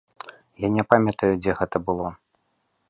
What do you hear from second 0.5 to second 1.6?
Я не памятаю, дзе